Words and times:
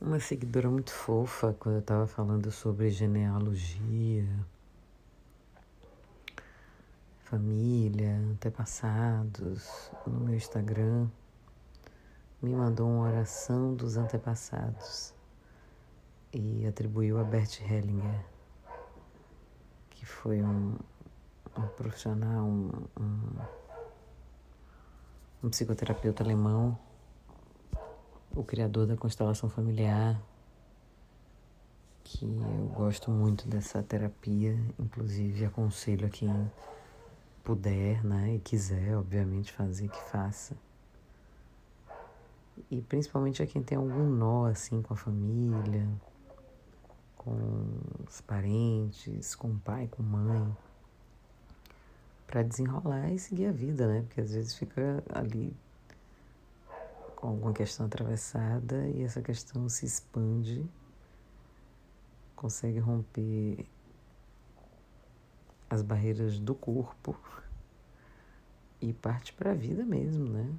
uma 0.00 0.20
seguidora 0.20 0.70
muito 0.70 0.92
fofa 0.92 1.54
quando 1.58 1.76
eu 1.76 1.80
estava 1.80 2.06
falando 2.06 2.50
sobre 2.50 2.90
genealogia, 2.90 4.28
família, 7.24 8.16
antepassados. 8.32 9.90
No 10.06 10.20
meu 10.20 10.34
Instagram, 10.34 11.08
me 12.42 12.54
mandou 12.54 12.88
uma 12.88 13.08
oração 13.08 13.74
dos 13.74 13.96
antepassados. 13.96 15.14
E 16.32 16.66
atribuiu 16.66 17.18
a 17.18 17.24
Bert 17.24 17.60
Hellinger, 17.62 18.24
que 19.88 20.04
foi 20.04 20.42
um, 20.42 20.76
um 21.56 21.66
profissional, 21.68 22.44
um, 22.44 22.70
um, 23.00 23.20
um 25.44 25.48
psicoterapeuta 25.48 26.22
alemão 26.22 26.78
o 28.36 28.44
criador 28.44 28.86
da 28.86 28.96
constelação 28.96 29.48
familiar, 29.48 30.20
que 32.04 32.24
eu 32.24 32.70
gosto 32.74 33.10
muito 33.10 33.48
dessa 33.48 33.82
terapia, 33.82 34.54
inclusive 34.78 35.46
aconselho 35.46 36.06
a 36.06 36.10
quem 36.10 36.52
puder, 37.42 38.04
né, 38.04 38.34
e 38.34 38.38
quiser, 38.38 38.96
obviamente, 38.96 39.52
fazer 39.52 39.88
que 39.88 40.00
faça. 40.10 40.56
E 42.70 42.80
principalmente 42.82 43.42
a 43.42 43.46
quem 43.46 43.62
tem 43.62 43.78
algum 43.78 44.04
nó 44.04 44.46
assim 44.46 44.82
com 44.82 44.92
a 44.92 44.96
família, 44.96 45.88
com 47.16 47.80
os 48.06 48.20
parentes, 48.20 49.34
com 49.34 49.48
o 49.48 49.58
pai, 49.58 49.88
com 49.88 50.02
a 50.02 50.06
mãe, 50.06 50.56
para 52.26 52.42
desenrolar 52.42 53.10
e 53.10 53.18
seguir 53.18 53.46
a 53.46 53.52
vida, 53.52 53.86
né? 53.86 54.02
Porque 54.02 54.20
às 54.20 54.32
vezes 54.32 54.54
fica 54.54 55.02
ali 55.08 55.56
com 57.26 57.30
alguma 57.30 57.52
questão 57.52 57.86
atravessada 57.86 58.86
e 58.86 59.02
essa 59.02 59.20
questão 59.20 59.68
se 59.68 59.84
expande, 59.84 60.64
consegue 62.36 62.78
romper 62.78 63.66
as 65.68 65.82
barreiras 65.82 66.38
do 66.38 66.54
corpo 66.54 67.18
e 68.80 68.92
parte 68.92 69.32
para 69.32 69.50
a 69.50 69.54
vida 69.54 69.84
mesmo, 69.84 70.28
né? 70.28 70.54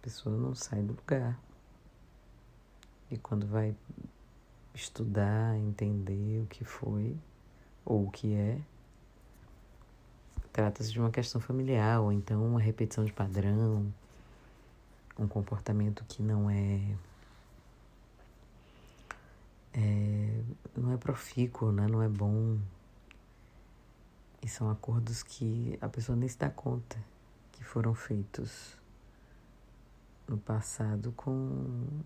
A 0.00 0.02
pessoa 0.02 0.36
não 0.36 0.56
sai 0.56 0.82
do 0.82 0.94
lugar. 0.94 1.38
E 3.12 3.16
quando 3.16 3.46
vai 3.46 3.76
estudar, 4.74 5.56
entender 5.56 6.42
o 6.42 6.46
que 6.46 6.64
foi 6.64 7.16
ou 7.84 8.06
o 8.06 8.10
que 8.10 8.34
é, 8.34 8.60
trata-se 10.52 10.90
de 10.90 10.98
uma 10.98 11.12
questão 11.12 11.40
familiar 11.40 12.00
ou 12.00 12.10
então 12.10 12.44
uma 12.44 12.60
repetição 12.60 13.04
de 13.04 13.12
padrão 13.12 13.92
um 15.20 15.28
comportamento 15.28 16.04
que 16.08 16.22
não 16.22 16.48
é, 16.50 16.96
é 19.74 20.42
não 20.76 20.92
é 20.92 20.96
profícuo, 20.96 21.70
né? 21.70 21.86
não 21.86 22.02
é 22.02 22.08
bom. 22.08 22.58
E 24.42 24.48
são 24.48 24.70
acordos 24.70 25.22
que 25.22 25.78
a 25.80 25.88
pessoa 25.88 26.16
nem 26.16 26.28
se 26.28 26.38
dá 26.38 26.48
conta 26.48 26.98
que 27.52 27.62
foram 27.62 27.94
feitos 27.94 28.74
no 30.26 30.38
passado 30.38 31.12
com 31.12 32.02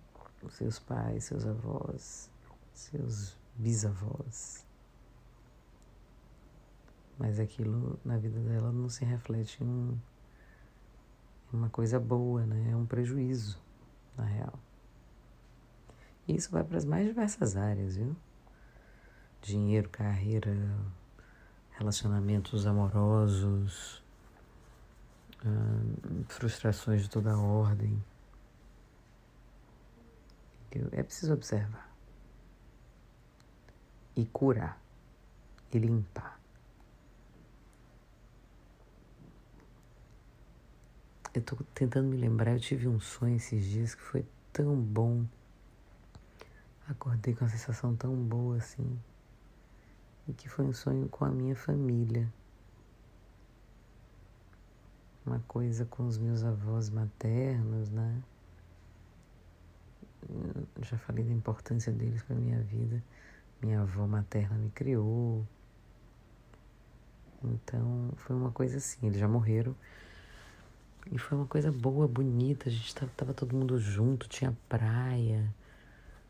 seus 0.51 0.81
pais, 0.81 1.25
seus 1.25 1.47
avós, 1.47 2.29
seus 2.73 3.37
bisavós. 3.55 4.67
Mas 7.17 7.39
aquilo 7.39 7.99
na 8.05 8.19
vida 8.19 8.41
dela 8.41 8.73
não 8.73 8.89
se 8.89 9.05
reflete 9.05 9.63
em 9.63 9.67
um 9.67 9.99
uma 11.53 11.69
coisa 11.69 12.01
boa, 12.01 12.45
né? 12.45 12.71
É 12.73 12.77
um 12.77 12.87
prejuízo, 12.87 13.61
na 14.17 14.25
real. 14.25 14.59
E 16.27 16.35
isso 16.35 16.51
vai 16.51 16.65
para 16.65 16.79
as 16.79 16.85
mais 16.85 17.07
diversas 17.07 17.57
áreas, 17.57 17.97
viu? 17.97 18.17
Dinheiro, 19.43 19.89
carreira, 19.91 20.57
relacionamentos 21.73 22.67
amorosos, 22.67 24.03
frustrações 26.29 27.03
de 27.03 27.11
toda 27.11 27.39
ordem. 27.39 28.03
É 30.93 31.03
preciso 31.03 31.35
observar 31.35 31.95
e 34.17 34.25
curar 34.27 34.81
e 35.73 35.79
limpar. 35.79 36.41
Eu 41.35 41.43
tô 41.43 41.57
tentando 41.75 42.09
me 42.09 42.17
lembrar, 42.17 42.53
eu 42.53 42.61
tive 42.61 42.87
um 42.87 43.01
sonho 43.01 43.35
esses 43.35 43.65
dias 43.65 43.93
que 43.93 44.03
foi 44.03 44.25
tão 44.53 44.81
bom. 44.81 45.27
Acordei 46.89 47.35
com 47.35 47.45
uma 47.45 47.51
sensação 47.51 47.97
tão 47.97 48.15
boa 48.15 48.59
assim. 48.59 48.97
E 50.29 50.33
que 50.33 50.49
foi 50.49 50.65
um 50.65 50.73
sonho 50.73 51.09
com 51.09 51.25
a 51.25 51.31
minha 51.31 51.57
família. 51.57 52.33
Uma 55.27 55.41
coisa 55.49 55.85
com 55.85 56.07
os 56.07 56.19
meus 56.19 56.45
avós 56.45 56.89
maternos, 56.89 57.91
né? 57.91 58.23
Já 60.83 60.97
falei 60.99 61.25
da 61.25 61.33
importância 61.33 61.93
deles 61.93 62.23
para 62.23 62.37
minha 62.37 62.61
vida. 62.63 63.03
Minha 63.61 63.81
avó 63.81 64.07
materna 64.07 64.57
me 64.57 64.71
criou. 64.71 65.45
Então, 67.43 68.13
foi 68.17 68.37
uma 68.37 68.53
coisa 68.53 68.77
assim. 68.77 69.07
Eles 69.07 69.19
já 69.19 69.27
morreram, 69.27 69.75
e 71.11 71.19
foi 71.19 71.37
uma 71.39 71.47
coisa 71.47 71.71
boa, 71.71 72.09
bonita. 72.09 72.69
A 72.69 72.73
gente 72.73 72.95
tava, 72.95 73.11
tava 73.17 73.35
todo 73.35 73.55
mundo 73.55 73.79
junto, 73.79 74.29
tinha 74.29 74.57
praia, 74.69 75.53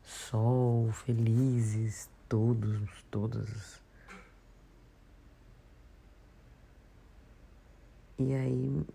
sol, 0.03 0.91
felizes, 0.91 2.09
todos, 2.27 3.03
todas. 3.09 3.81
E 8.17 8.33
aí, 8.33 8.85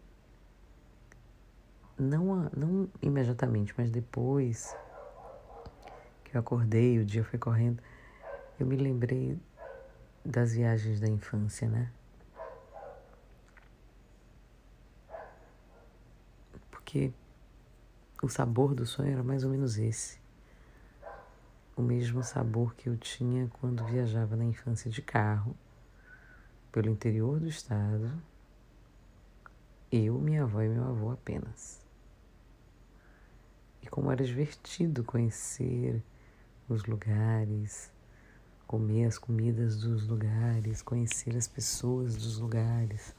não, 1.99 2.51
não 2.57 2.89
imediatamente, 3.03 3.75
mas 3.77 3.91
depois 3.91 4.75
que 6.25 6.37
eu 6.37 6.41
acordei, 6.41 6.99
o 6.99 7.05
dia 7.05 7.25
foi 7.25 7.39
correndo, 7.39 7.83
eu 8.59 8.67
me 8.67 8.77
lembrei 8.77 9.39
das 10.25 10.53
viagens 10.55 11.01
da 11.01 11.09
infância, 11.09 11.69
né? 11.69 11.91
Porque 16.91 17.13
o 18.21 18.29
sabor 18.29 18.75
do 18.75 18.85
sonho 18.85 19.13
era 19.13 19.23
mais 19.23 19.45
ou 19.45 19.51
menos 19.51 19.79
esse. 19.79 20.19
O 21.77 21.83
mesmo 21.83 22.21
sabor 22.25 22.75
que 22.75 22.89
eu 22.89 22.97
tinha 22.97 23.49
quando 23.61 23.85
viajava 23.85 24.35
na 24.35 24.45
infância 24.45 24.91
de 24.91 25.01
carro 25.01 25.57
pelo 26.73 26.91
interior 26.91 27.39
do 27.39 27.49
estado, 27.49 28.13
eu, 29.91 30.19
minha 30.19 30.43
avó 30.43 30.63
e 30.63 30.69
meu 30.69 30.83
avô 30.83 31.13
apenas. 31.13 31.81
E 33.81 33.87
como 33.87 34.11
era 34.11 34.25
divertido 34.25 35.05
conhecer 35.05 36.03
os 36.69 36.85
lugares, 36.87 37.93
comer 38.67 39.05
as 39.07 39.17
comidas 39.17 39.81
dos 39.81 40.09
lugares, 40.09 40.83
conhecer 40.83 41.37
as 41.37 41.47
pessoas 41.47 42.17
dos 42.17 42.39
lugares, 42.39 43.15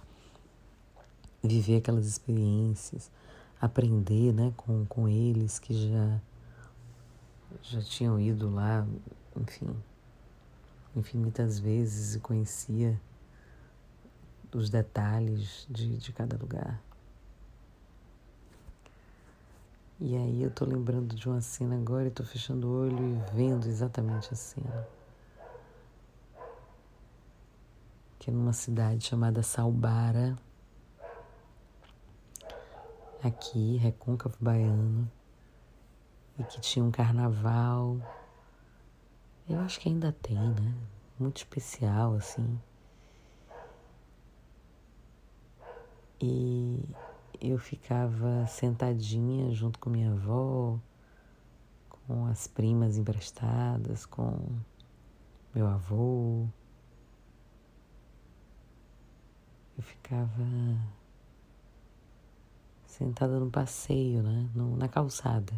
viver 1.41 1.77
aquelas 1.77 2.05
experiências 2.05 3.09
aprender 3.61 4.33
né, 4.33 4.51
com, 4.57 4.85
com 4.87 5.07
eles 5.07 5.59
que 5.59 5.73
já, 5.73 6.19
já 7.61 7.81
tinham 7.81 8.19
ido 8.19 8.49
lá, 8.49 8.85
enfim, 9.39 9.69
infinitas 10.95 11.59
vezes 11.59 12.15
e 12.15 12.19
conhecia 12.19 12.99
os 14.51 14.69
detalhes 14.69 15.67
de, 15.69 15.95
de 15.97 16.11
cada 16.11 16.35
lugar. 16.37 16.81
E 19.99 20.17
aí 20.17 20.41
eu 20.41 20.49
tô 20.49 20.65
lembrando 20.65 21.15
de 21.15 21.29
uma 21.29 21.41
cena 21.41 21.75
agora 21.75 22.07
e 22.07 22.11
tô 22.11 22.23
fechando 22.23 22.67
o 22.67 22.81
olho 22.81 22.97
e 22.97 23.35
vendo 23.35 23.67
exatamente 23.67 24.33
a 24.33 24.35
cena. 24.35 24.87
Que 28.17 28.31
é 28.31 28.33
numa 28.33 28.51
cidade 28.51 29.05
chamada 29.05 29.43
Salbara, 29.43 30.35
aqui, 33.27 33.77
Recôncavo 33.77 34.35
Baiano, 34.39 35.09
e 36.37 36.43
que 36.43 36.59
tinha 36.59 36.83
um 36.83 36.91
carnaval. 36.91 37.97
Eu 39.47 39.59
acho 39.59 39.79
que 39.79 39.89
ainda 39.89 40.11
tem, 40.11 40.37
né? 40.37 40.75
Muito 41.19 41.37
especial, 41.37 42.15
assim. 42.15 42.59
E 46.19 46.83
eu 47.39 47.57
ficava 47.57 48.45
sentadinha 48.47 49.51
junto 49.53 49.79
com 49.79 49.89
minha 49.89 50.11
avó, 50.11 50.79
com 51.89 52.25
as 52.27 52.47
primas 52.47 52.97
emprestadas, 52.97 54.05
com 54.05 54.39
meu 55.53 55.67
avô. 55.67 56.47
Eu 59.77 59.83
ficava 59.83 60.43
sentada 63.01 63.39
no 63.39 63.49
passeio, 63.49 64.21
né? 64.21 64.47
No, 64.53 64.77
na 64.77 64.87
calçada, 64.87 65.51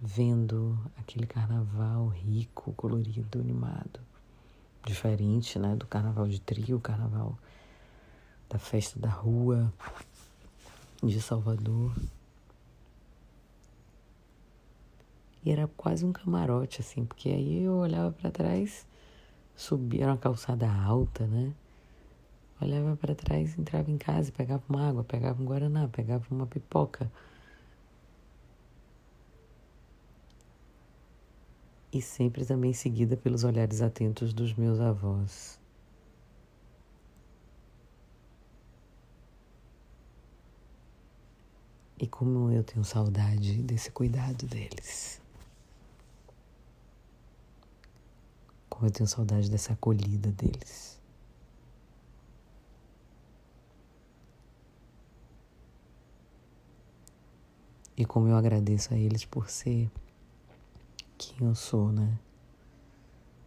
vendo 0.00 0.76
aquele 0.98 1.28
carnaval 1.28 2.08
rico, 2.08 2.72
colorido, 2.72 3.38
animado, 3.38 4.00
diferente, 4.84 5.60
né, 5.60 5.76
do 5.76 5.86
carnaval 5.86 6.26
de 6.26 6.40
trio, 6.40 6.80
carnaval 6.80 7.38
da 8.50 8.58
festa 8.58 8.98
da 8.98 9.08
rua 9.08 9.72
de 11.00 11.20
Salvador. 11.20 11.94
E 15.44 15.52
era 15.52 15.68
quase 15.68 16.04
um 16.04 16.12
camarote, 16.12 16.80
assim, 16.80 17.04
porque 17.04 17.28
aí 17.28 17.62
eu 17.62 17.74
olhava 17.74 18.10
para 18.10 18.30
trás, 18.32 18.84
subia 19.54 20.06
uma 20.06 20.16
calçada 20.16 20.68
alta, 20.68 21.28
né? 21.28 21.52
Olhava 22.62 22.96
para 22.96 23.12
trás, 23.12 23.58
entrava 23.58 23.90
em 23.90 23.98
casa, 23.98 24.30
pegava 24.30 24.62
uma 24.68 24.88
água, 24.88 25.02
pegava 25.02 25.42
um 25.42 25.44
guaraná, 25.44 25.88
pegava 25.88 26.24
uma 26.30 26.46
pipoca. 26.46 27.10
E 31.92 32.00
sempre 32.00 32.44
também 32.46 32.72
seguida 32.72 33.16
pelos 33.16 33.42
olhares 33.42 33.82
atentos 33.82 34.32
dos 34.32 34.54
meus 34.54 34.78
avós. 34.78 35.60
E 41.98 42.06
como 42.06 42.52
eu 42.52 42.62
tenho 42.62 42.84
saudade 42.84 43.60
desse 43.62 43.90
cuidado 43.90 44.46
deles. 44.46 45.20
Como 48.68 48.86
eu 48.86 48.90
tenho 48.92 49.08
saudade 49.08 49.50
dessa 49.50 49.72
acolhida 49.72 50.30
deles. 50.30 51.01
E 57.96 58.04
como 58.04 58.28
eu 58.28 58.36
agradeço 58.36 58.94
a 58.94 58.96
eles 58.96 59.24
por 59.24 59.50
ser 59.50 59.90
quem 61.18 61.46
eu 61.46 61.54
sou, 61.54 61.92
né? 61.92 62.18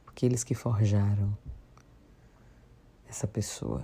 Porque 0.03 0.25
eles 0.25 0.43
que 0.43 0.53
forjaram 0.53 1.35
essa 3.07 3.27
pessoa. 3.27 3.83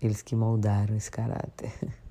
Eles 0.00 0.20
que 0.20 0.36
moldaram 0.36 0.94
esse 0.94 1.10
caráter. 1.10 1.72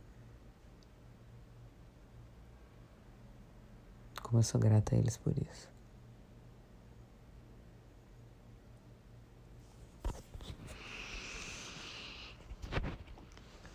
Como 4.23 4.39
eu 4.39 4.43
sou 4.43 4.59
grata 4.59 4.95
a 4.95 4.97
eles 4.97 5.15
por 5.15 5.33
isso. 5.37 5.69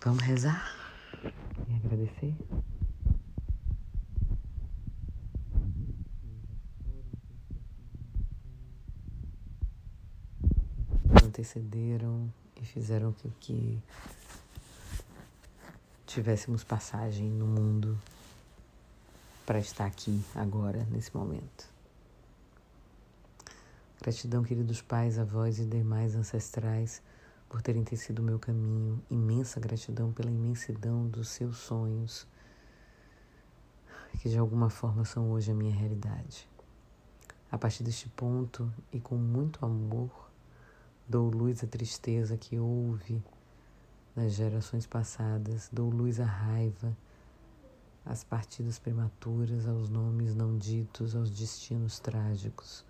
Vamos 0.00 0.22
rezar 0.22 0.77
agradecer? 1.88 2.34
Antecederam 11.24 12.30
e 12.60 12.64
fizeram 12.64 13.12
com 13.12 13.30
que 13.40 13.82
tivéssemos 16.06 16.62
passagem 16.62 17.30
no 17.30 17.46
mundo 17.46 17.98
para 19.46 19.58
estar 19.58 19.86
aqui 19.86 20.22
agora, 20.34 20.84
nesse 20.90 21.16
momento. 21.16 21.68
Gratidão, 24.00 24.42
queridos 24.42 24.82
pais, 24.82 25.18
avós 25.18 25.58
e 25.58 25.64
demais 25.64 26.14
ancestrais 26.14 27.02
por 27.48 27.62
terem 27.62 27.82
tecido 27.82 28.20
o 28.20 28.22
meu 28.22 28.38
caminho, 28.38 29.02
imensa 29.10 29.58
gratidão 29.58 30.12
pela 30.12 30.30
imensidão 30.30 31.06
dos 31.08 31.28
seus 31.28 31.56
sonhos, 31.58 32.26
que 34.20 34.28
de 34.28 34.38
alguma 34.38 34.68
forma 34.68 35.04
são 35.04 35.30
hoje 35.30 35.50
a 35.50 35.54
minha 35.54 35.74
realidade. 35.74 36.48
A 37.50 37.56
partir 37.56 37.82
deste 37.82 38.08
ponto 38.10 38.70
e 38.92 39.00
com 39.00 39.16
muito 39.16 39.64
amor, 39.64 40.30
dou 41.08 41.30
luz 41.30 41.64
à 41.64 41.66
tristeza 41.66 42.36
que 42.36 42.58
houve 42.58 43.22
nas 44.14 44.32
gerações 44.32 44.86
passadas, 44.86 45.70
dou 45.72 45.88
luz 45.88 46.20
à 46.20 46.26
raiva, 46.26 46.94
às 48.04 48.24
partidas 48.24 48.78
prematuras, 48.78 49.66
aos 49.66 49.88
nomes 49.88 50.34
não 50.34 50.58
ditos, 50.58 51.14
aos 51.14 51.30
destinos 51.30 51.98
trágicos. 51.98 52.84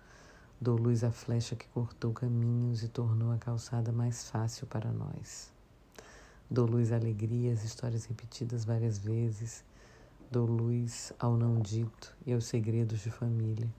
Dou 0.61 0.75
luz 0.75 1.05
à 1.05 1.11
flecha 1.11 1.55
que 1.55 1.65
cortou 1.69 2.11
caminhos 2.11 2.83
e 2.83 2.89
tornou 2.89 3.31
a 3.31 3.37
calçada 3.37 3.93
mais 3.93 4.29
fácil 4.29 4.67
para 4.67 4.91
nós. 4.91 5.53
Dou 6.51 6.65
luz 6.65 6.91
à 6.91 6.97
alegria, 6.97 7.53
às 7.53 7.63
histórias 7.63 8.03
repetidas 8.03 8.65
várias 8.65 8.97
vezes. 8.99 9.63
Dou 10.29 10.45
luz 10.45 11.13
ao 11.17 11.37
não 11.37 11.61
dito 11.61 12.13
e 12.25 12.33
aos 12.33 12.43
segredos 12.43 12.99
de 12.99 13.09
família. 13.09 13.73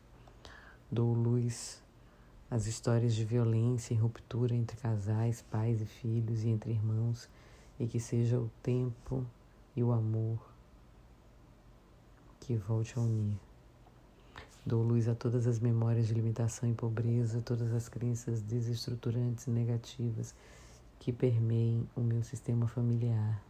Dou 0.90 1.12
luz 1.12 1.82
às 2.50 2.66
histórias 2.66 3.14
de 3.14 3.26
violência 3.26 3.92
e 3.92 3.98
ruptura 3.98 4.54
entre 4.54 4.78
casais, 4.78 5.42
pais 5.50 5.82
e 5.82 5.84
filhos 5.84 6.44
e 6.44 6.48
entre 6.48 6.70
irmãos, 6.70 7.28
e 7.78 7.86
que 7.86 8.00
seja 8.00 8.40
o 8.40 8.50
tempo 8.62 9.26
e 9.76 9.82
o 9.82 9.92
amor 9.92 10.40
que 12.40 12.56
volte 12.56 12.98
a 12.98 13.02
unir. 13.02 13.49
Dou 14.64 14.82
luz 14.82 15.08
a 15.08 15.14
todas 15.14 15.46
as 15.46 15.58
memórias 15.58 16.06
de 16.06 16.12
limitação 16.12 16.68
e 16.68 16.74
pobreza, 16.74 17.40
todas 17.40 17.72
as 17.72 17.88
crenças 17.88 18.42
desestruturantes 18.42 19.46
e 19.46 19.50
negativas 19.50 20.34
que 20.98 21.14
permeiem 21.14 21.88
o 21.96 22.02
meu 22.02 22.22
sistema 22.22 22.68
familiar. 22.68 23.42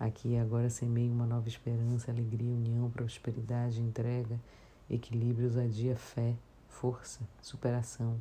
Aqui 0.00 0.30
e 0.30 0.38
agora 0.38 0.68
semeio 0.68 1.12
uma 1.12 1.26
nova 1.26 1.46
esperança, 1.46 2.10
alegria, 2.10 2.52
união, 2.52 2.90
prosperidade, 2.90 3.80
entrega, 3.80 4.36
equilíbrio, 4.90 5.44
ousadia, 5.44 5.94
fé, 5.94 6.34
força, 6.68 7.20
superação, 7.40 8.20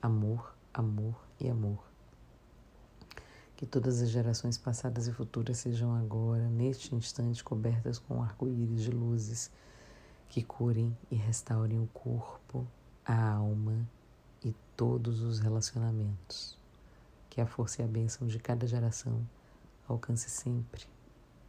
amor, 0.00 0.54
amor 0.72 1.14
e 1.38 1.50
amor. 1.50 1.84
Que 3.54 3.66
todas 3.66 4.00
as 4.00 4.08
gerações 4.08 4.56
passadas 4.56 5.06
e 5.06 5.12
futuras 5.12 5.58
sejam 5.58 5.94
agora, 5.94 6.48
neste 6.48 6.94
instante, 6.94 7.44
cobertas 7.44 7.98
com 7.98 8.22
arco-íris 8.22 8.82
de 8.82 8.90
luzes 8.90 9.50
que 10.30 10.44
curem 10.44 10.96
e 11.10 11.16
restaurem 11.16 11.80
o 11.80 11.88
corpo, 11.88 12.64
a 13.04 13.32
alma 13.32 13.86
e 14.44 14.54
todos 14.76 15.22
os 15.22 15.40
relacionamentos. 15.40 16.56
Que 17.28 17.40
a 17.40 17.46
força 17.46 17.82
e 17.82 17.84
a 17.84 17.88
bênção 17.88 18.28
de 18.28 18.38
cada 18.38 18.66
geração 18.66 19.26
alcance 19.88 20.30
sempre 20.30 20.86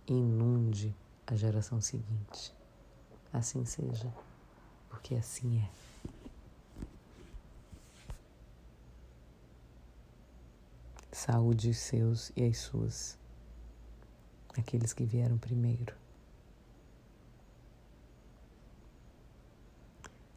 e 0.07 0.13
inunde 0.13 0.95
a 1.28 1.36
geração 1.36 1.80
seguinte. 1.80 2.51
Assim 3.31 3.63
seja, 3.65 4.12
porque 4.89 5.13
assim 5.13 5.60
é. 5.60 5.70
Saúde 11.12 11.70
os 11.70 11.77
seus 11.77 12.32
e 12.36 12.44
as 12.46 12.58
suas, 12.58 13.15
aqueles 14.58 14.91
que 14.91 15.05
vieram 15.05 15.38
primeiro. 15.38 16.00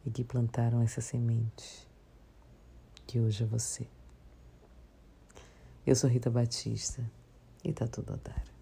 E 0.05 0.11
que 0.11 0.23
plantaram 0.23 0.81
essa 0.81 1.01
semente 1.01 1.87
que 3.07 3.19
hoje 3.19 3.43
é 3.43 3.47
você. 3.47 3.87
Eu 5.85 5.95
sou 5.95 6.09
Rita 6.09 6.29
Batista 6.29 7.03
e 7.63 7.73
tá 7.73 7.87
tudo 7.87 8.19
dar. 8.23 8.54